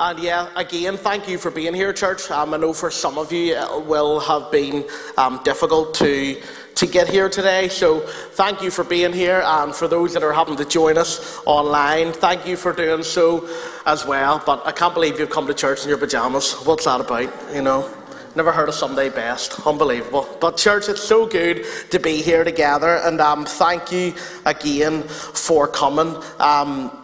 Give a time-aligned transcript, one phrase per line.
[0.00, 2.28] And yeah, again, thank you for being here, church.
[2.28, 4.84] Um, I know for some of you it will have been
[5.16, 6.40] um, difficult to
[6.74, 7.68] to get here today.
[7.68, 11.40] So thank you for being here, and for those that are having to join us
[11.46, 13.48] online, thank you for doing so
[13.86, 14.42] as well.
[14.44, 16.54] But I can't believe you've come to church in your pajamas.
[16.66, 17.32] What's that about?
[17.54, 17.88] You know.
[18.36, 19.64] Never heard of Sunday best.
[19.64, 20.26] Unbelievable.
[20.40, 24.12] But, church, it's so good to be here together, and um, thank you
[24.44, 26.20] again for coming.
[26.40, 27.03] Um,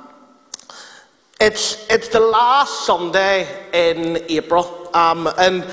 [1.41, 5.67] it's, it's the last Sunday in April, um, and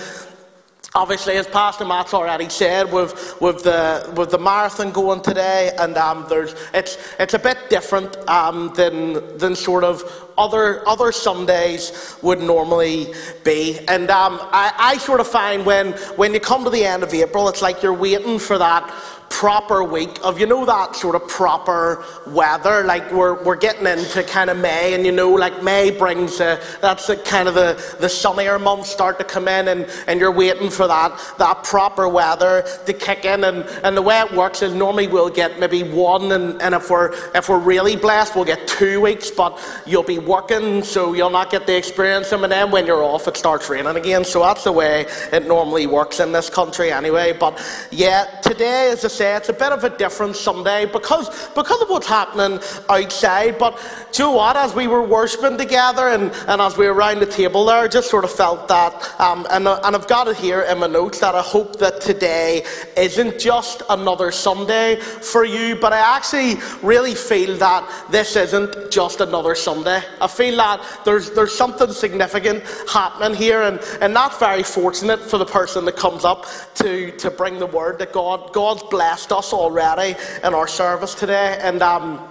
[0.95, 5.97] obviously, as Pastor Matt's already said, with, with, the, with the marathon going today, and
[5.97, 10.03] um, there's, it's, it's a bit different um, than, than sort of
[10.37, 13.13] other, other Sundays would normally
[13.43, 13.79] be.
[13.87, 17.13] And um, I, I sort of find when, when you come to the end of
[17.13, 18.89] April, it's like you're waiting for that
[19.37, 24.23] proper week of you know that sort of proper weather like we're, we're getting into
[24.23, 27.97] kind of may and you know like may brings uh, that's the kind of the,
[27.99, 32.09] the sunnier months start to come in and, and you're waiting for that that proper
[32.09, 33.43] weather to kick in.
[33.43, 36.89] And, and the way it works is normally we'll get maybe one and, and if
[36.89, 41.29] we're if we're really blessed we'll get two weeks but you'll be working so you'll
[41.29, 44.25] not get the experience and then when you're off it starts raining again.
[44.25, 47.33] So that's the way it normally works in this country anyway.
[47.33, 47.61] But
[47.91, 51.89] yeah today is the say it's a bit of a different Sunday because, because of
[51.89, 53.57] what's happening outside.
[53.57, 53.77] But
[54.11, 54.55] do you know what?
[54.55, 57.87] As we were worshipping together and, and as we were around the table there, I
[57.87, 58.93] just sort of felt that.
[59.19, 62.65] Um, and, and I've got it here in my notes that I hope that today
[62.95, 69.21] isn't just another Sunday for you, but I actually really feel that this isn't just
[69.21, 70.01] another Sunday.
[70.21, 75.37] I feel that there's, there's something significant happening here, and, and that's very fortunate for
[75.37, 79.31] the person that comes up to, to bring the word that God, God's blessed blessed
[79.31, 81.57] us already in our service today.
[81.59, 82.21] And, um,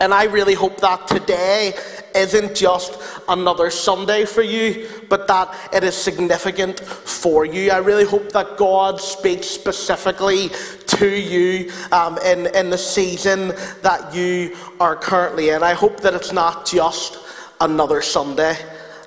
[0.00, 1.74] and I really hope that today
[2.12, 7.70] isn't just another Sunday for you, but that it is significant for you.
[7.70, 10.50] I really hope that God speaks specifically
[10.98, 13.52] to you um, in, in the season
[13.82, 15.62] that you are currently in.
[15.62, 17.16] I hope that it's not just
[17.60, 18.56] another Sunday.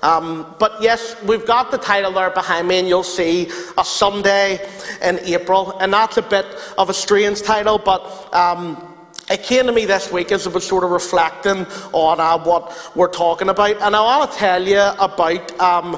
[0.08, 4.66] Um, but yes, we've got the title there behind me, and you'll see a Sunday
[5.02, 6.46] in April, and that's a bit
[6.78, 8.34] of a strange title, but.
[8.34, 8.84] Um,
[9.30, 12.96] it came to me this week as I was sort of reflecting on uh, what
[12.96, 15.96] we're talking about, and I want to tell you about um,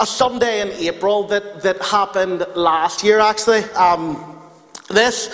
[0.00, 3.64] a Sunday in April that, that happened last year, actually.
[3.74, 4.40] Um,
[4.88, 5.28] this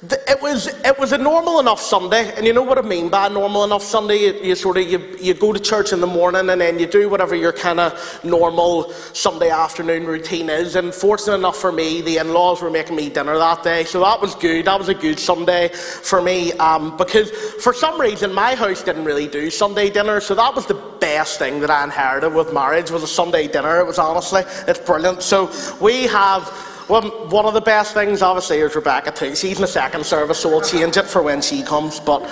[0.00, 3.26] it was, it was a normal enough Sunday, and you know what I mean by
[3.26, 4.26] a normal enough Sunday?
[4.26, 6.86] You, you sort of you, you go to church in the morning and then you
[6.86, 10.76] do whatever your kind of normal Sunday afternoon routine is.
[10.76, 14.20] And fortunate enough for me, the in-laws were making me dinner that day, so that
[14.20, 14.66] was good.
[14.66, 19.04] That was a good Sunday for me um, because for some reason my house didn't
[19.04, 22.92] really do Sunday dinner, so that was the best thing that I inherited with marriage
[22.92, 23.80] was a Sunday dinner.
[23.80, 25.22] It was honestly, it's brilliant.
[25.22, 25.50] So
[25.80, 29.34] we have well, one of the best things, obviously, is Rebecca too.
[29.36, 32.00] She's in the second service, so we'll change it for when she comes.
[32.00, 32.22] But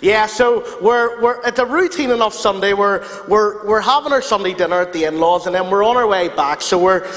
[0.00, 2.72] yeah, so we're, we're it's a routine enough Sunday.
[2.72, 6.06] We're, we're, we're having our Sunday dinner at the in-laws, and then we're on our
[6.06, 6.60] way back.
[6.60, 7.08] So we're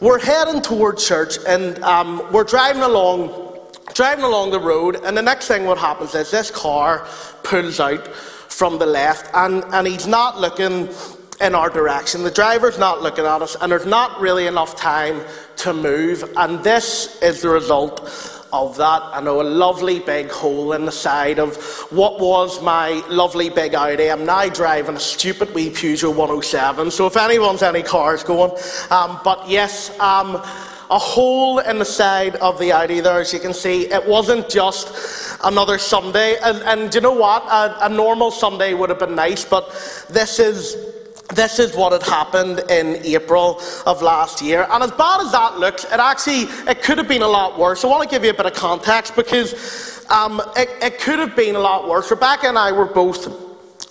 [0.00, 3.46] we're heading towards church, and um, we're driving along.
[3.94, 7.08] Driving along the road, and the next thing what happens is this car
[7.42, 10.88] pulls out from the left, and, and he's not looking
[11.40, 12.22] in our direction.
[12.22, 15.22] The driver's not looking at us, and there's not really enough time
[15.58, 16.24] to move.
[16.36, 18.00] And this is the result
[18.52, 19.02] of that.
[19.02, 21.56] I know a lovely big hole in the side of
[21.90, 24.10] what was my lovely big Audi.
[24.10, 26.90] I'm now driving a stupid wee Peugeot 107.
[26.90, 28.52] So if anyone's any cars going,
[28.90, 29.98] um, but yes.
[30.00, 30.42] Um,
[30.90, 33.82] a hole in the side of the Audi there, as you can see.
[33.92, 36.38] It wasn't just another Sunday.
[36.42, 37.44] And, and you know what?
[37.44, 39.68] A, a normal Sunday would have been nice, but
[40.08, 40.97] this is
[41.34, 44.66] this is what had happened in April of last year.
[44.70, 47.84] And as bad as that looks, it actually it could have been a lot worse.
[47.84, 51.36] I want to give you a bit of context because um, it, it, could have
[51.36, 52.10] been a lot worse.
[52.10, 53.28] Rebecca and I were both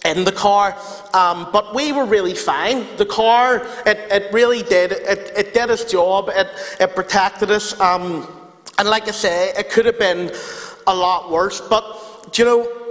[0.04, 0.76] in the car,
[1.14, 2.88] um, but we were really fine.
[2.98, 4.94] The car, it, it really did.
[4.94, 6.30] It, it did its job.
[6.30, 6.48] It,
[6.80, 7.80] it protected us.
[7.80, 8.28] Um,
[8.80, 10.32] and like I say, it could have been
[10.88, 11.62] a lot worse.
[11.62, 12.87] But, you know,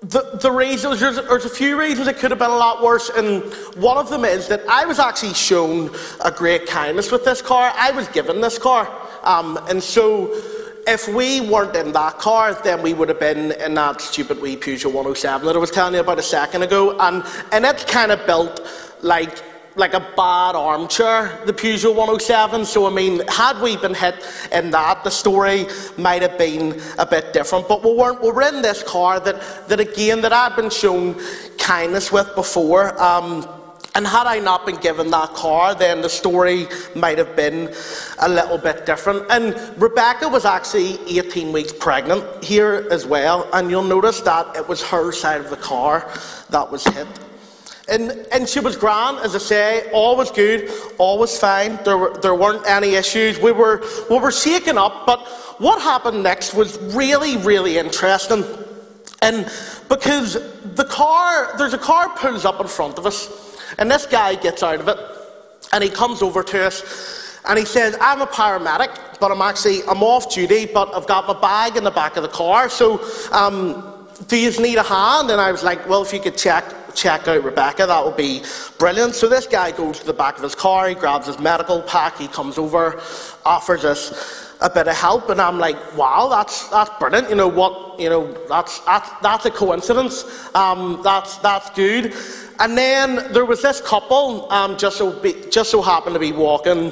[0.00, 3.10] the, the reasons, there's, there's, a few reasons it could have been a lot worse,
[3.10, 3.42] and
[3.74, 5.90] one of them is that I was actually shown
[6.24, 7.72] a great kindness with this car.
[7.74, 8.88] I was given this car.
[9.24, 10.32] Um, and so,
[10.86, 14.56] if we weren't in that car, then we would have been in that stupid wee
[14.56, 16.96] Peugeot 107 that I was telling you about a second ago.
[16.98, 18.66] And, and it's kind of built
[19.02, 19.42] like
[19.78, 22.64] like a bad armchair, the Peugeot 107.
[22.64, 24.16] So, I mean, had we been hit
[24.52, 25.66] in that, the story
[25.96, 27.68] might have been a bit different.
[27.68, 28.20] But we weren't.
[28.20, 31.16] We were in this car that, that again, that I'd been shown
[31.58, 33.00] kindness with before.
[33.00, 33.46] Um,
[33.94, 37.74] And had I not been given that car, then the story might have been
[38.20, 39.26] a little bit different.
[39.28, 43.48] And Rebecca was actually 18 weeks pregnant here as well.
[43.52, 46.06] And you'll notice that it was her side of the car
[46.50, 47.08] that was hit.
[47.90, 51.78] And, and she was grand, as I say, all was good, all was fine.
[51.84, 53.38] There, were, there weren't any issues.
[53.38, 55.26] We were, we were shaken up, but
[55.58, 58.44] what happened next was really, really interesting.
[59.22, 59.50] And
[59.88, 60.34] because
[60.74, 64.62] the car, there's a car pulls up in front of us, and this guy gets
[64.62, 64.98] out of it
[65.72, 69.82] and he comes over to us and he says, I'm a paramedic, but I'm actually,
[69.84, 72.68] I'm off duty, but I've got my bag in the back of the car.
[72.68, 73.00] So,
[73.32, 73.94] um,
[74.26, 75.30] do you need a hand?
[75.30, 76.64] And I was like, well, if you could check,
[76.98, 78.42] check out Rebecca, that would be
[78.78, 79.14] brilliant.
[79.14, 82.18] So this guy goes to the back of his car, he grabs his medical pack,
[82.18, 83.00] he comes over,
[83.44, 87.30] offers us a bit of help, and I'm like, wow, that's that's brilliant.
[87.30, 88.00] You know what?
[88.00, 90.24] You know that's that's, that's a coincidence.
[90.54, 92.14] Um, that's that's good.
[92.60, 96.32] And then there was this couple, um, just, so be, just so happened to be
[96.32, 96.90] walking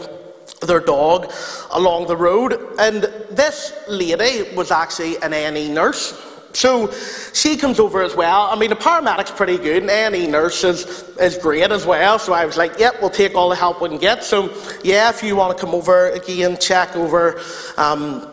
[0.62, 1.32] their dog
[1.72, 6.35] along the road, and this lady was actually an A&E nurse.
[6.52, 6.90] So
[7.34, 8.48] she comes over as well.
[8.50, 12.18] I mean, the paramedic's pretty good, and A&E nurse is, is great as well.
[12.18, 14.24] So I was like, yep, we'll take all the help we can get.
[14.24, 17.40] So yeah, if you want to come over again, check over
[17.76, 18.26] um,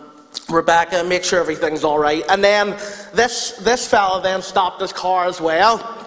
[0.50, 2.24] Rebecca, make sure everything's all right.
[2.30, 2.72] And then
[3.14, 6.00] this this fella then stopped his car as well.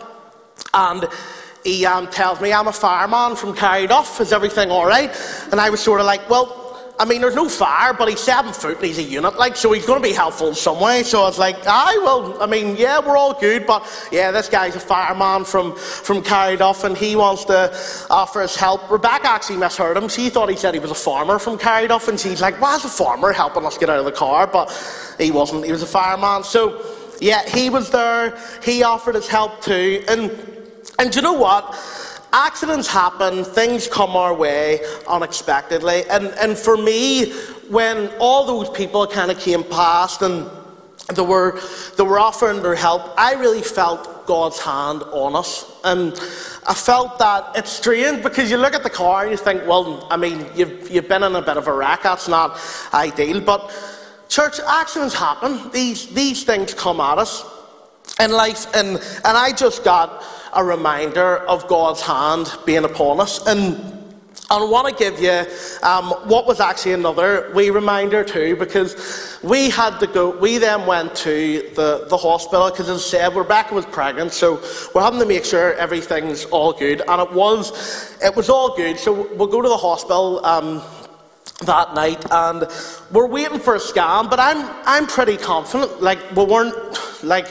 [0.72, 1.06] And
[1.64, 4.20] he um, tells me, I'm a fireman from Carryduff.
[4.20, 5.10] is everything all right?
[5.50, 6.65] And I was sort of like, well,
[6.98, 9.70] I mean, there's no fire, but he's seven foot and he's a unit, like, so
[9.72, 11.02] he's going to be helpful in some way.
[11.02, 14.48] So I was like, aye, well, I mean, yeah, we're all good, but yeah, this
[14.48, 17.70] guy's a fireman from, from Carryduff and he wants to
[18.08, 18.90] offer his help.
[18.90, 20.08] Rebecca actually misheard him.
[20.08, 22.84] She thought he said he was a farmer from Carryduff and she's like, why is
[22.86, 24.46] a farmer helping us get out of the car?
[24.46, 24.72] But
[25.18, 26.44] he wasn't, he was a fireman.
[26.44, 26.82] So
[27.20, 30.02] yeah, he was there, he offered his help too.
[30.08, 30.30] And
[30.98, 31.74] and you know what?
[32.38, 36.04] Accidents happen, things come our way unexpectedly.
[36.10, 37.32] And, and for me,
[37.70, 40.46] when all those people kind of came past and
[41.14, 41.58] they were,
[41.96, 45.64] they were offering their help, I really felt God's hand on us.
[45.82, 46.12] And
[46.66, 50.06] I felt that it's strange because you look at the car and you think, well,
[50.10, 52.60] I mean, you've, you've been in a bit of a wreck, that's not
[52.92, 53.40] ideal.
[53.40, 53.72] But
[54.28, 57.46] church, accidents happen, these, these things come at us
[58.20, 58.66] in life.
[58.74, 60.22] And, and I just got
[60.56, 63.46] a reminder of God's hand being upon us.
[63.46, 63.92] And
[64.48, 65.44] I want to give you
[65.82, 70.86] um, what was actually another wee reminder too, because we had to go, we then
[70.86, 74.62] went to the, the hospital, because as I said, Rebecca was pregnant, so
[74.94, 77.02] we're having to make sure everything's all good.
[77.08, 80.80] And it was, it was all good, so we'll go to the hospital um,
[81.64, 82.68] that night, and
[83.10, 86.76] we're waiting for a scan, but I'm, I'm pretty confident, like, we weren't,
[87.24, 87.48] like,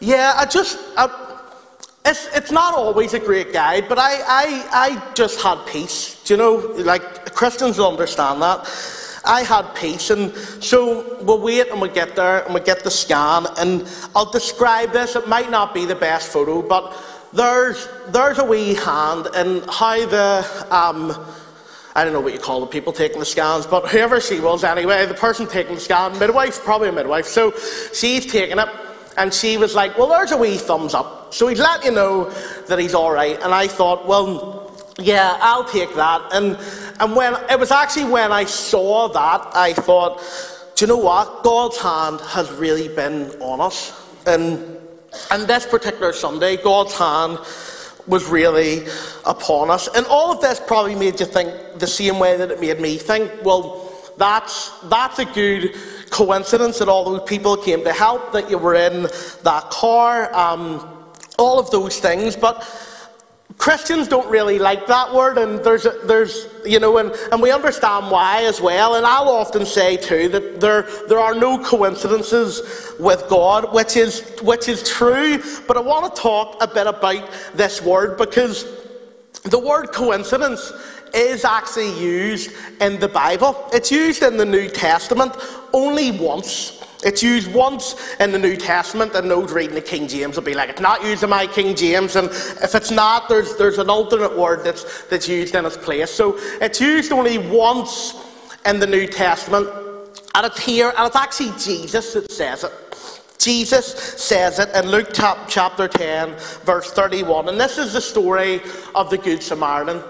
[0.00, 1.24] yeah, I just, I,
[2.04, 6.22] it's, it's not always a great guide, but I, I, I just had peace.
[6.24, 8.68] Do you know, like Christians understand that.
[9.24, 12.90] I had peace, and so we'll wait and we'll get there and we'll get the
[12.90, 13.46] scan.
[13.58, 13.86] And
[14.16, 15.16] I'll describe this.
[15.16, 16.96] It might not be the best photo, but
[17.32, 20.66] there's, there's a wee hand, and how the.
[20.70, 21.26] Um,
[21.94, 24.62] I don't know what you call the people taking the scans, but whoever she was
[24.62, 27.26] anyway, the person taking the scan, midwife, probably a midwife.
[27.26, 27.52] So
[27.92, 28.68] she's taking it,
[29.18, 31.34] and she was like, Well, there's a wee thumbs up.
[31.34, 32.30] So he's let you know
[32.68, 33.38] that he's all right.
[33.42, 36.22] And I thought, Well, yeah, I'll take that.
[36.32, 36.58] And,
[37.00, 40.22] and when it was actually when I saw that, I thought,
[40.76, 41.42] Do you know what?
[41.42, 43.92] God's hand has really been on us.
[44.26, 44.78] And,
[45.30, 47.38] and this particular Sunday, God's hand
[48.06, 48.86] was really
[49.26, 49.88] upon us.
[49.94, 52.96] And all of this probably made you think the same way that it made me
[52.96, 55.74] think, well, that's, that's a good
[56.18, 59.02] coincidence that all those people came to help, that you were in
[59.44, 60.62] that car, um,
[61.38, 62.34] all of those things.
[62.34, 62.56] But
[63.56, 68.10] Christians don't really like that word, and there's, there's you know, and, and we understand
[68.10, 68.96] why as well.
[68.96, 74.28] And I'll often say too that there, there are no coincidences with God, which is,
[74.42, 75.40] which is true.
[75.68, 78.66] But I want to talk a bit about this word because
[79.44, 80.72] the word coincidence
[81.14, 83.68] is actually used in the Bible.
[83.72, 85.34] It's used in the New Testament
[85.72, 86.78] only once.
[87.04, 90.54] It's used once in the New Testament, and those reading the King James will be
[90.54, 93.88] like, it's not used in my King James, and if it's not, there's, there's an
[93.88, 96.10] alternate word that's, that's used in its place.
[96.10, 98.14] So it's used only once
[98.66, 99.68] in the New Testament,
[100.34, 102.72] and it's here, and it's actually Jesus that says it.
[103.38, 106.34] Jesus says it in Luke chapter 10,
[106.64, 108.60] verse 31, and this is the story
[108.96, 110.02] of the Good Samaritan.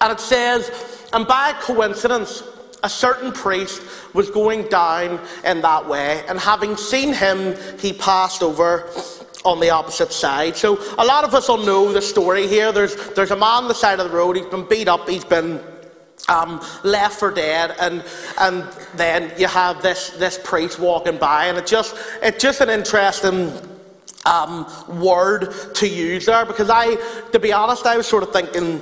[0.00, 2.42] And it says, and by coincidence,
[2.82, 3.82] a certain priest
[4.14, 8.88] was going down in that way, and having seen him, he passed over
[9.44, 10.56] on the opposite side.
[10.56, 12.70] So a lot of us will know the story here.
[12.70, 15.24] There's, there's a man on the side of the road, he's been beat up, he's
[15.24, 15.60] been
[16.28, 18.04] um, left for dead, and
[18.38, 18.64] and
[18.96, 23.52] then you have this this priest walking by, and it just it's just an interesting
[24.26, 24.66] um,
[25.00, 26.96] word to use there because I,
[27.32, 28.80] to be honest, I was sort of thinking.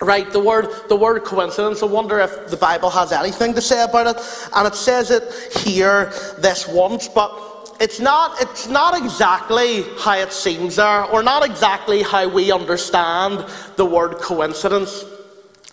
[0.00, 1.82] Right, the word the word coincidence.
[1.82, 5.24] I wonder if the Bible has anything to say about it, and it says it
[5.56, 11.46] here this once, but it's not it's not exactly how it seems there, or not
[11.46, 15.04] exactly how we understand the word coincidence.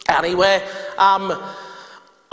[0.07, 0.65] Anyway,
[0.97, 1.41] um,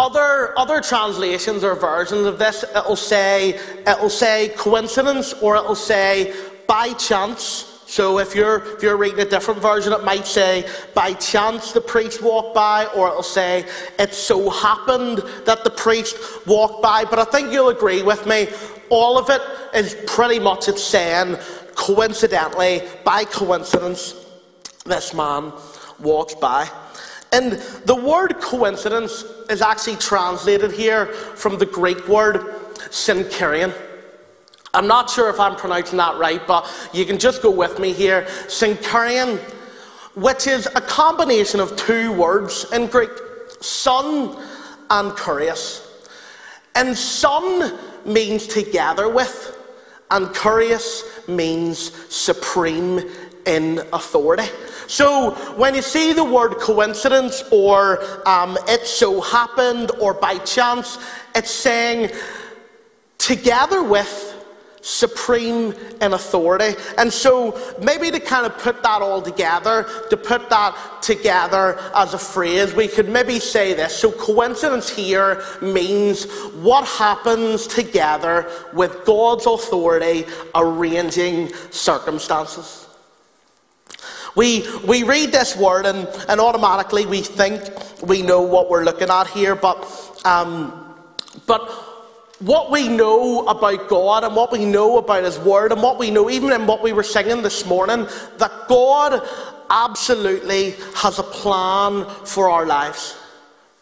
[0.00, 6.34] other, other translations or versions of this, it'll say, it'll say coincidence or it'll say
[6.66, 7.69] by chance.
[7.90, 11.80] So if you're, if you're reading a different version, it might say by chance the
[11.80, 13.66] priest walked by, or it'll say
[13.98, 16.16] it so happened that the priest
[16.46, 17.04] walked by.
[17.04, 18.46] But I think you'll agree with me,
[18.90, 19.42] all of it
[19.74, 21.36] is pretty much it's saying
[21.74, 24.14] coincidentally, by coincidence,
[24.86, 25.52] this man
[25.98, 26.70] walks by.
[27.32, 27.54] And
[27.86, 32.36] the word coincidence is actually translated here from the Greek word
[32.90, 33.74] syncherion.
[34.72, 37.92] I'm not sure if I'm pronouncing that right, but you can just go with me
[37.92, 38.22] here.
[38.46, 39.38] Syncherion,
[40.14, 43.10] which is a combination of two words in Greek,
[43.60, 44.36] son
[44.90, 45.86] and kurios.
[46.74, 49.56] And son means together with,
[50.10, 53.00] and kurios means supreme
[53.46, 54.48] in authority.
[54.86, 60.98] So when you see the word coincidence or um, it so happened or by chance,
[61.34, 62.10] it's saying
[63.18, 64.29] together with
[64.82, 66.74] supreme in authority.
[66.96, 72.14] And so maybe to kind of put that all together, to put that together as
[72.14, 73.96] a phrase, we could maybe say this.
[73.96, 82.86] So coincidence here means what happens together with God's authority arranging circumstances.
[84.36, 87.62] We, we read this word and, and automatically we think
[88.00, 90.94] we know what we're looking at here, but, um,
[91.46, 91.89] but
[92.40, 96.10] what we know about God and what we know about His Word and what we
[96.10, 98.06] know, even in what we were singing this morning,
[98.38, 99.26] that God
[99.68, 103.16] absolutely has a plan for our lives.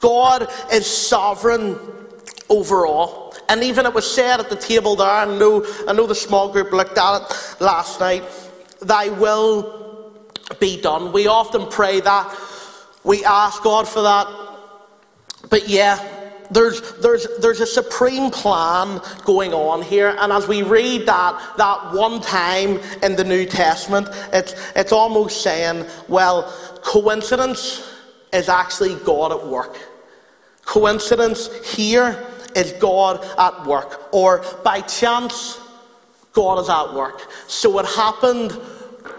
[0.01, 1.79] God is sovereign
[2.49, 3.35] over all.
[3.49, 6.53] And even it was said at the table there, I know, I know the small
[6.53, 8.25] group looked at it last night,
[8.81, 10.13] thy will
[10.59, 11.13] be done.
[11.13, 12.37] We often pray that,
[13.05, 14.27] we ask God for that.
[15.49, 16.18] But yeah,
[16.51, 20.17] there's, there's, there's a supreme plan going on here.
[20.19, 25.43] And as we read that, that one time in the New Testament, it's, it's almost
[25.43, 26.53] saying, well,
[26.83, 27.95] coincidence
[28.33, 29.79] is actually God at work.
[30.65, 34.09] Coincidence here is God at work.
[34.13, 35.59] Or by chance,
[36.33, 37.27] God is at work.
[37.47, 38.59] So it happened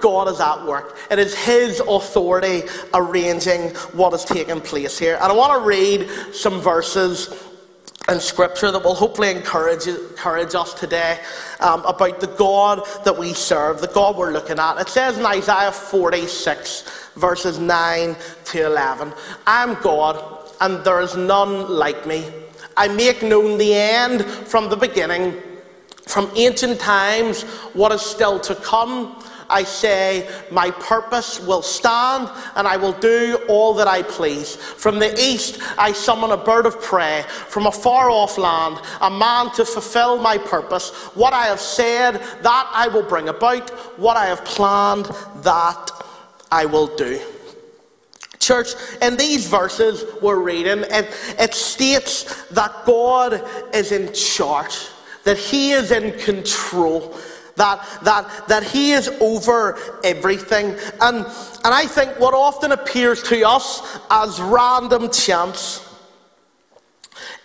[0.01, 0.97] God is at work.
[1.11, 2.63] It is His authority
[2.93, 5.15] arranging what is taking place here.
[5.15, 7.49] And I want to read some verses
[8.09, 11.19] in Scripture that will hopefully encourage, encourage us today
[11.59, 14.79] um, about the God that we serve, the God we're looking at.
[14.79, 18.15] It says in Isaiah 46, verses 9
[18.45, 19.13] to 11
[19.45, 22.25] I am God, and there is none like me.
[22.75, 25.35] I make known the end from the beginning,
[26.07, 29.21] from ancient times, what is still to come.
[29.49, 34.55] I say, My purpose will stand, and I will do all that I please.
[34.55, 37.23] From the east, I summon a bird of prey.
[37.27, 40.89] From a far off land, a man to fulfill my purpose.
[41.15, 43.69] What I have said, that I will bring about.
[43.99, 45.05] What I have planned,
[45.43, 45.91] that
[46.51, 47.19] I will do.
[48.39, 48.69] Church,
[49.01, 54.87] in these verses we're reading, it, it states that God is in charge,
[55.23, 57.15] that He is in control
[57.59, 60.75] that, that, that He is over everything.
[60.99, 61.25] And, and
[61.63, 65.85] I think what often appears to us as random chance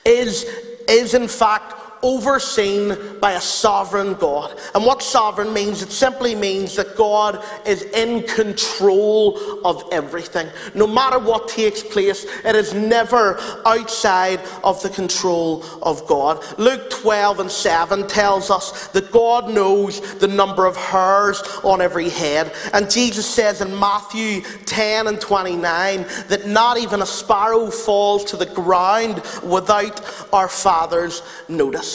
[0.04, 0.44] is,
[0.88, 4.56] is in fact overseen by a sovereign God.
[4.74, 10.46] And what sovereign means, it simply means that God is in control of everything.
[10.74, 16.44] No matter what takes place, it is never outside of the control of God.
[16.58, 22.10] Luke 12 and 7 tells us that God knows the number of hairs on every
[22.10, 22.52] head.
[22.74, 28.36] And Jesus says in Matthew 10 and 29 that not even a sparrow falls to
[28.36, 30.02] the ground without
[30.34, 31.93] our Father's notice.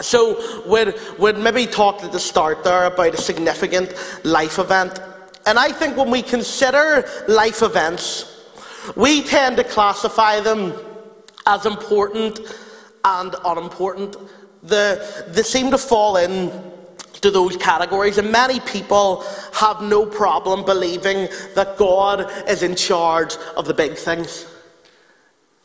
[0.00, 5.00] So we'd, we'd maybe talked at the start there about a significant life event.
[5.46, 8.32] And I think when we consider life events,
[8.94, 10.74] we tend to classify them
[11.46, 12.40] as important
[13.04, 14.16] and unimportant.
[14.62, 16.50] The, they seem to fall in
[17.20, 18.18] to those categories.
[18.18, 19.24] And many people
[19.54, 24.46] have no problem believing that God is in charge of the big things.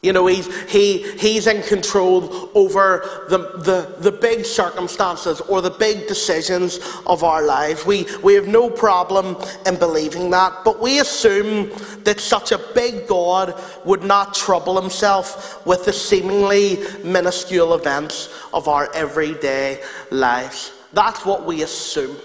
[0.01, 5.70] You know, he's, he, he's in control over the, the, the big circumstances or the
[5.70, 7.86] big decisions of our lives.
[7.86, 11.70] We, we have no problem in believing that, but we assume
[12.03, 13.53] that such a big God
[13.86, 20.72] would not trouble himself with the seemingly minuscule events of our everyday lives.
[20.93, 22.17] That's what we assume.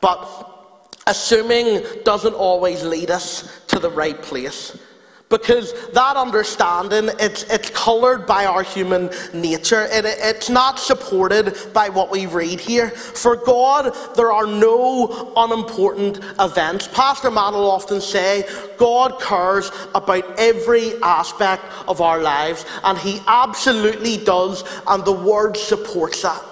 [0.00, 0.26] But
[1.06, 4.76] assuming doesn't always lead us to the right place.
[5.28, 9.82] Because that understanding, it's, it's coloured by our human nature.
[9.90, 12.88] It, it's not supported by what we read here.
[12.90, 16.88] For God, there are no unimportant events.
[16.88, 23.20] Pastor Matt will often say, God cares about every aspect of our lives, and He
[23.26, 26.42] absolutely does, and the Word supports that.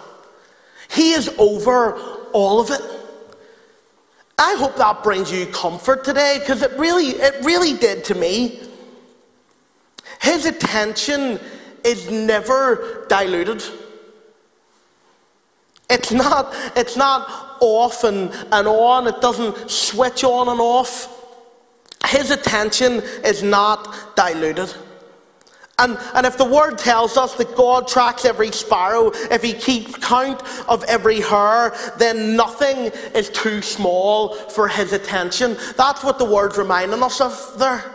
[0.90, 1.94] He is over
[2.32, 2.82] all of it.
[4.38, 8.60] I hope that brings you comfort today because it really, it really did to me.
[10.26, 11.38] His attention
[11.84, 13.62] is never diluted.
[15.88, 21.12] It's not, it's not off and, and on, it doesn't switch on and off.
[22.06, 24.74] His attention is not diluted.
[25.78, 29.94] And, and if the word tells us that God tracks every sparrow, if he keeps
[29.98, 35.56] count of every hair, then nothing is too small for his attention.
[35.76, 37.92] That's what the word's reminding us of there.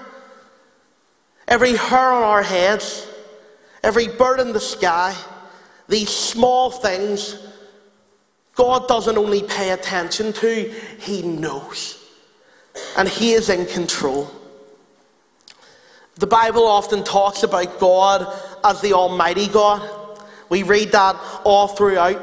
[1.52, 3.06] Every hair on our heads,
[3.84, 5.14] every bird in the sky,
[5.90, 7.46] these small things,
[8.56, 12.02] God doesn't only pay attention to, He knows.
[12.96, 14.32] And He is in control.
[16.16, 19.82] The Bible often talks about God as the Almighty God.
[20.48, 22.22] We read that all throughout.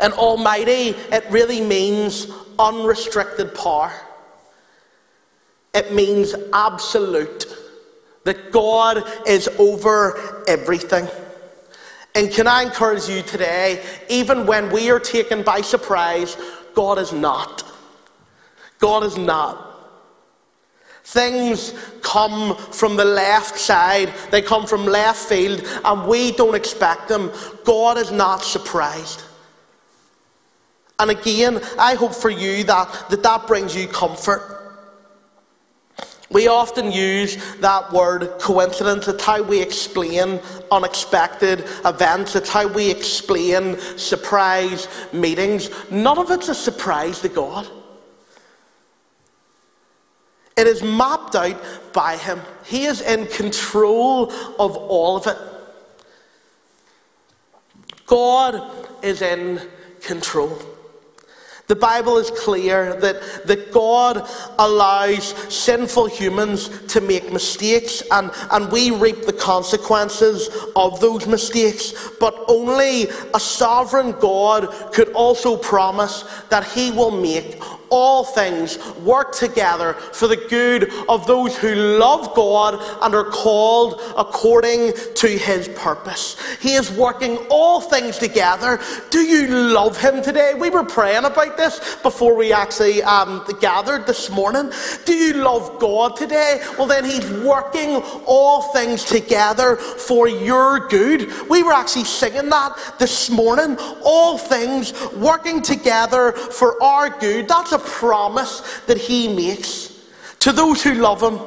[0.00, 2.26] And Almighty, it really means
[2.58, 3.92] unrestricted power.
[5.72, 7.60] It means absolute.
[8.24, 11.06] That God is over everything.
[12.14, 16.36] And can I encourage you today, even when we are taken by surprise,
[16.74, 17.64] God is not.
[18.78, 19.72] God is not.
[21.02, 27.08] Things come from the left side, they come from left field, and we don't expect
[27.08, 27.30] them.
[27.64, 29.22] God is not surprised.
[30.98, 34.53] And again, I hope for you that that, that brings you comfort.
[36.30, 39.06] We often use that word coincidence.
[39.08, 42.34] It's how we explain unexpected events.
[42.34, 45.70] It's how we explain surprise meetings.
[45.90, 47.68] None of it's a surprise to God.
[50.56, 51.60] It is mapped out
[51.92, 52.40] by Him.
[52.64, 55.38] He is in control of all of it.
[58.06, 58.62] God
[59.02, 59.60] is in
[60.00, 60.58] control.
[61.66, 68.70] The Bible is clear that, that God allows sinful humans to make mistakes and, and
[68.70, 71.94] we reap the consequences of those mistakes.
[72.20, 77.62] But only a sovereign God could also promise that He will make
[77.94, 84.00] all things work together for the good of those who love God and are called
[84.16, 86.36] according to his purpose.
[86.60, 88.80] He is working all things together.
[89.10, 90.54] Do you love him today?
[90.54, 94.72] We were praying about this before we actually um, gathered this morning.
[95.04, 96.60] Do you love God today?
[96.76, 101.30] Well, then he's working all things together for your good.
[101.48, 103.76] We were actually singing that this morning.
[104.04, 107.46] All things working together for our good.
[107.46, 109.92] That's a promise that He makes
[110.40, 111.38] to those who love Him,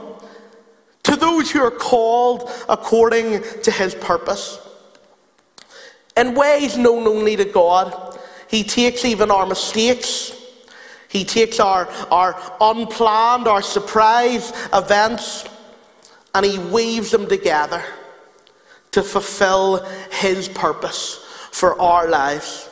[1.03, 4.59] to those who are called according to His purpose.
[6.15, 8.19] In ways known only to God,
[8.49, 10.33] He takes even our mistakes.
[11.09, 15.47] He takes our, our unplanned, our surprise events,
[16.33, 17.83] and He weaves them together
[18.91, 22.69] to fulfill His purpose for our lives.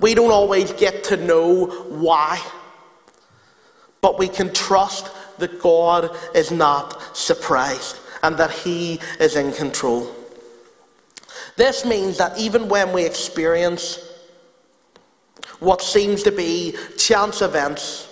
[0.00, 2.42] We don't always get to know why,
[4.00, 10.10] but we can trust that God is not surprised and that He is in control.
[11.56, 13.98] This means that even when we experience
[15.60, 18.08] what seems to be chance events,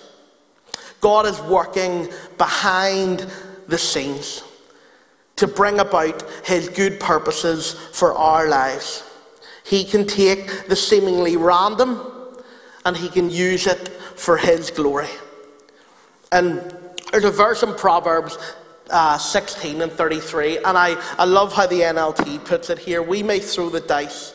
[1.01, 3.27] God is working behind
[3.67, 4.43] the scenes
[5.35, 9.03] to bring about His good purposes for our lives.
[9.65, 11.99] He can take the seemingly random
[12.85, 15.07] and he can use it for his glory.
[16.31, 16.75] And
[17.11, 18.37] there's a verse in Proverbs
[18.89, 23.01] uh, 16 and 33, and I, I love how the NLT puts it here.
[23.01, 24.33] We may throw the dice,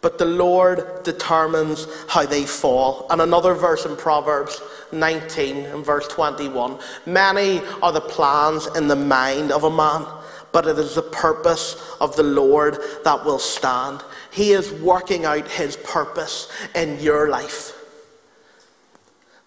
[0.00, 3.06] but the Lord determines how they fall.
[3.10, 4.60] And another verse in Proverbs
[4.92, 10.06] 19 and verse 21 Many are the plans in the mind of a man,
[10.52, 14.02] but it is the purpose of the Lord that will stand.
[14.30, 17.78] He is working out his purpose in your life.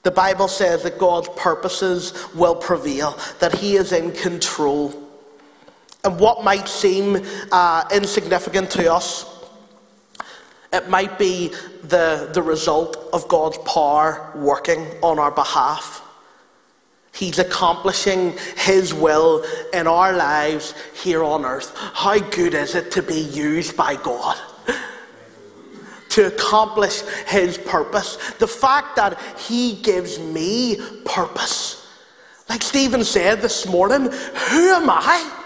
[0.06, 4.94] The Bible says that God's purposes will prevail, that He is in control.
[6.04, 9.26] And what might seem uh, insignificant to us,
[10.72, 11.48] it might be
[11.82, 16.05] the, the result of God's power working on our behalf.
[17.16, 21.74] He's accomplishing His will in our lives here on earth.
[21.76, 24.38] How good is it to be used by God?
[26.10, 28.18] to accomplish His purpose.
[28.40, 31.88] The fact that He gives me purpose.
[32.50, 35.45] Like Stephen said this morning, who am I?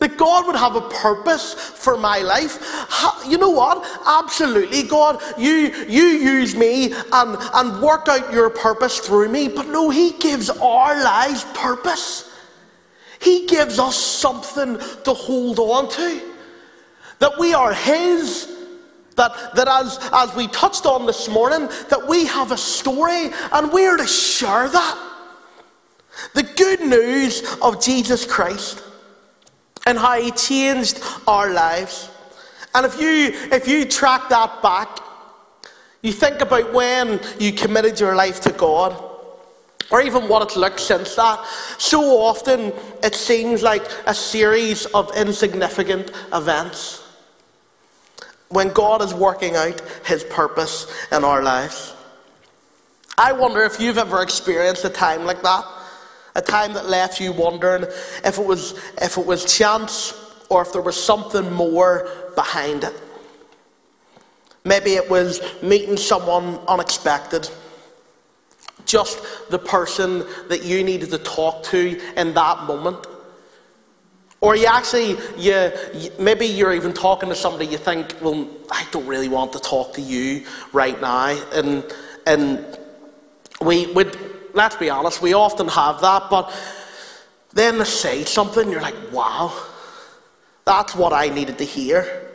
[0.00, 2.58] That God would have a purpose for my life.
[3.28, 3.86] You know what?
[4.06, 9.48] Absolutely, God, you, you use me and, and work out your purpose through me.
[9.48, 12.34] But no, He gives our lives purpose.
[13.20, 16.22] He gives us something to hold on to.
[17.18, 18.56] That we are His
[19.16, 23.70] that, that as, as we touched on this morning, that we have a story and
[23.70, 25.12] we're to share that.
[26.32, 28.82] The good news of Jesus Christ
[29.86, 32.10] and how he changed our lives.
[32.74, 35.00] And if you, if you track that back,
[36.02, 39.02] you think about when you committed your life to God,
[39.90, 41.44] or even what it's looked since that.
[41.78, 47.02] So often it seems like a series of insignificant events
[48.48, 51.94] when God is working out His purpose in our lives.
[53.18, 55.64] I wonder if you've ever experienced a time like that,
[56.34, 57.84] a time that left you wondering
[58.24, 60.14] if it was, if it was chance
[60.48, 62.94] or if there was something more behind it.
[64.64, 67.48] Maybe it was meeting someone unexpected,
[68.84, 73.06] just the person that you needed to talk to in that moment.
[74.42, 75.70] Or you actually, you,
[76.18, 79.92] maybe you're even talking to somebody you think, well, I don't really want to talk
[79.94, 81.38] to you right now.
[81.52, 81.84] And,
[82.26, 82.78] and
[83.60, 84.16] we would,
[84.54, 86.52] let's be honest, we often have that, but
[87.52, 89.52] then they say something, you're like, wow,
[90.64, 92.28] that's what I needed to hear.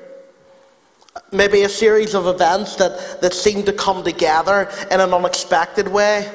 [1.31, 6.29] Maybe a series of events that, that seem to come together in an unexpected way,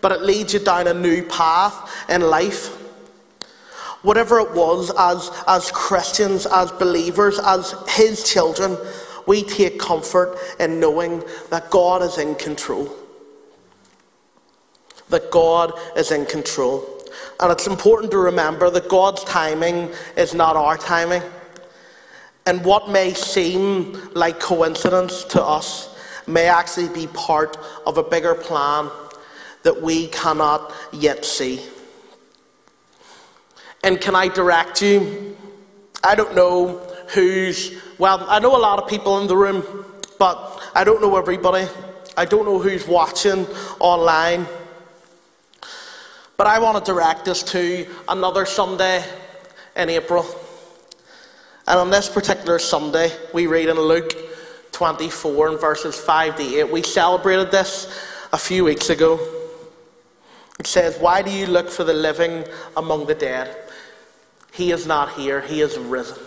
[0.00, 2.78] but it leads you down a new path in life.
[4.02, 8.76] Whatever it was, as, as Christians, as believers, as His children,
[9.26, 13.01] we take comfort in knowing that God is in control.
[15.12, 16.84] That God is in control.
[17.38, 21.22] And it's important to remember that God's timing is not our timing.
[22.46, 25.96] And what may seem like coincidence to us
[26.26, 28.90] may actually be part of a bigger plan
[29.62, 31.60] that we cannot yet see.
[33.84, 35.36] And can I direct you?
[36.02, 39.62] I don't know who's, well, I know a lot of people in the room,
[40.18, 41.68] but I don't know everybody.
[42.16, 43.46] I don't know who's watching
[43.78, 44.46] online.
[46.42, 49.04] But I want to direct us to another Sunday
[49.76, 50.26] in April.
[51.68, 54.12] And on this particular Sunday, we read in Luke
[54.72, 56.72] 24 and verses 5 to 8.
[56.72, 57.96] We celebrated this
[58.32, 59.20] a few weeks ago.
[60.58, 62.44] It says, Why do you look for the living
[62.76, 63.56] among the dead?
[64.52, 66.18] He is not here, He is risen.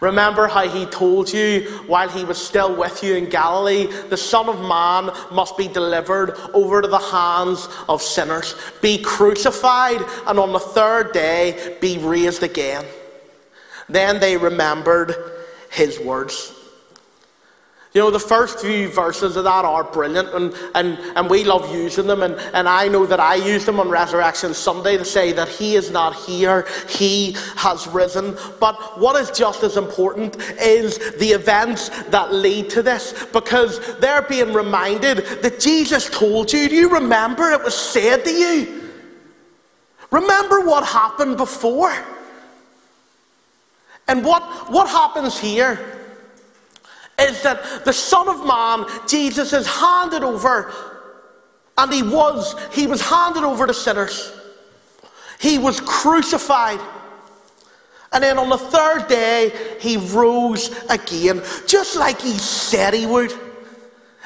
[0.00, 4.48] Remember how he told you while he was still with you in Galilee, the Son
[4.48, 10.52] of Man must be delivered over to the hands of sinners, be crucified, and on
[10.52, 12.84] the third day be raised again.
[13.88, 15.14] Then they remembered
[15.70, 16.54] his words.
[17.94, 21.74] You know, the first few verses of that are brilliant, and, and, and we love
[21.74, 22.22] using them.
[22.22, 25.74] And, and I know that I use them on Resurrection Sunday to say that He
[25.74, 28.36] is not here, He has risen.
[28.60, 34.22] But what is just as important is the events that lead to this, because they're
[34.22, 36.68] being reminded that Jesus told you.
[36.68, 38.90] Do you remember it was said to you?
[40.10, 41.96] Remember what happened before?
[44.08, 45.97] And what, what happens here?
[47.20, 50.72] Is that the Son of Man, Jesus, is handed over,
[51.76, 54.32] and he was, he was handed over to sinners.
[55.40, 56.80] He was crucified.
[58.12, 63.32] And then on the third day, he rose again, just like he said he would.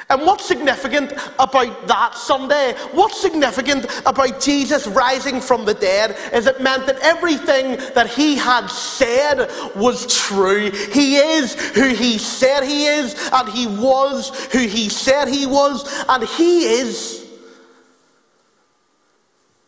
[0.09, 6.45] And what's significant about that Sunday, what's significant about Jesus rising from the dead, is
[6.45, 10.71] it meant that everything that he had said was true.
[10.71, 16.05] He is who he said he is, and he was who he said he was,
[16.07, 17.23] and he is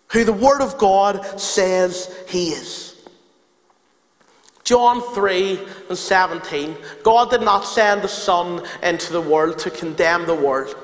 [0.10, 2.95] who the Word of God says he is.
[4.66, 10.26] John 3 and 17 God did not send the Son into the world to condemn
[10.26, 10.76] the world,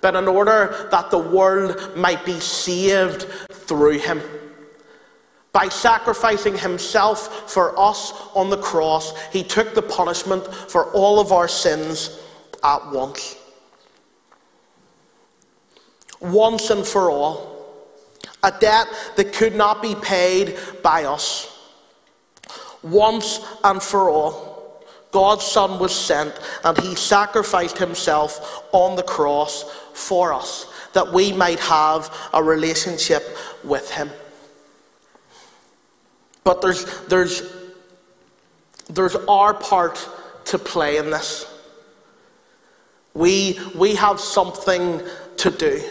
[0.00, 4.20] but in order that the world might be saved through him.
[5.52, 11.32] By sacrificing himself for us on the cross, he took the punishment for all of
[11.32, 12.20] our sins
[12.64, 13.36] at once.
[16.20, 17.48] Once and for all.
[18.42, 21.59] A debt that could not be paid by us
[22.82, 24.50] once and for all.
[25.12, 26.32] God's Son was sent
[26.64, 33.36] and he sacrificed himself on the cross for us that we might have a relationship
[33.64, 34.10] with him.
[36.44, 37.42] But there's, there's,
[38.88, 40.08] there's our part
[40.46, 41.46] to play in this.
[43.14, 45.02] We, we have something
[45.38, 45.82] to do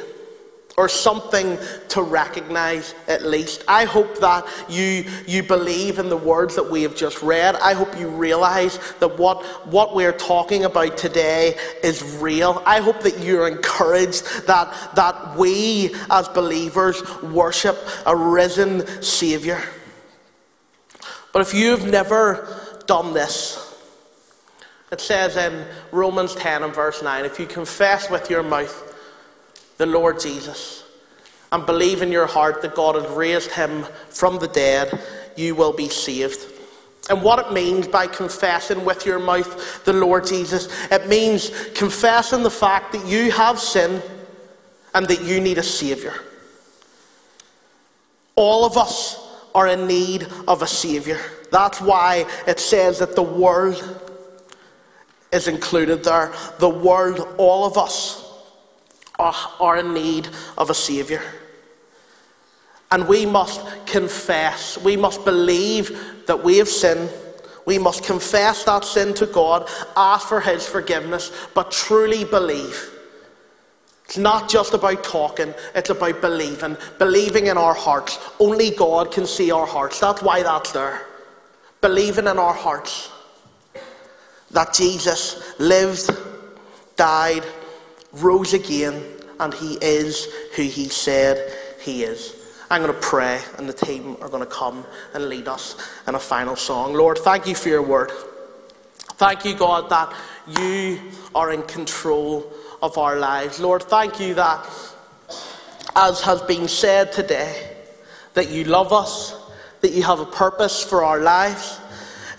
[0.79, 1.57] or something
[1.89, 3.65] to recognize at least.
[3.67, 7.55] I hope that you, you believe in the words that we have just read.
[7.55, 12.63] I hope you realize that what, what we're talking about today is real.
[12.65, 19.61] I hope that you're encouraged that, that we as believers worship a risen Saviour.
[21.33, 23.65] But if you've never done this,
[24.93, 28.88] it says in Romans 10 and verse 9 if you confess with your mouth
[29.79, 30.83] the Lord Jesus
[31.51, 35.01] and believe in your heart that God has raised him from the dead,
[35.35, 36.45] you will be saved.
[37.09, 42.43] And what it means by confessing with your mouth the Lord Jesus, it means confessing
[42.43, 44.01] the fact that you have sin
[44.93, 46.13] and that you need a Saviour.
[48.35, 49.17] All of us
[49.55, 51.19] are in need of a Saviour.
[51.51, 53.81] That's why it says that the world
[55.31, 56.33] is included there.
[56.59, 58.28] The world, all of us,
[59.19, 61.21] are in need of a Saviour.
[62.91, 67.09] And we must confess, we must believe that we have sinned.
[67.65, 72.95] We must confess that sin to God, ask for His forgiveness, but truly believe.
[74.05, 76.77] It's not just about talking, it's about believing.
[76.97, 78.17] Believing in our hearts.
[78.39, 79.99] Only God can see our hearts.
[79.99, 81.05] That's why that's there.
[81.81, 83.11] Believing in our hearts
[84.49, 86.09] that Jesus lived,
[86.95, 87.45] died,
[88.13, 89.03] rose again,
[89.39, 92.35] and he is who he said he is.
[92.69, 95.75] I'm going to pray, and the team are going to come and lead us
[96.07, 96.93] in a final song.
[96.93, 98.11] Lord, thank you for your word.
[99.13, 100.13] Thank you, God, that
[100.59, 100.99] you
[101.33, 103.59] are in control of our lives.
[103.59, 104.65] Lord, thank you that,
[105.95, 107.75] as has been said today,
[108.35, 109.35] that you love us,
[109.81, 111.79] that you have a purpose for our lives.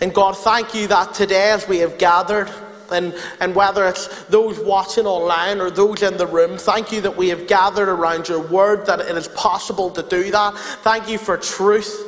[0.01, 2.51] And God, thank you that today, as we have gathered,
[2.93, 7.17] and, and whether it's those watching online or those in the room, thank you that
[7.17, 10.57] we have gathered around your word, that it is possible to do that.
[10.83, 12.07] Thank you for truth.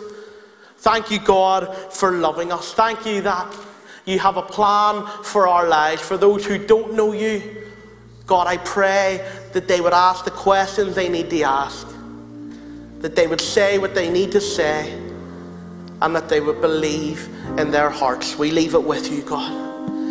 [0.78, 2.74] Thank you, God, for loving us.
[2.74, 3.56] Thank you that
[4.04, 6.02] you have a plan for our lives.
[6.02, 7.62] For those who don't know you,
[8.26, 11.86] God, I pray that they would ask the questions they need to ask,
[12.98, 14.92] that they would say what they need to say,
[16.00, 18.36] and that they would believe in their hearts.
[18.36, 19.71] We leave it with you, God.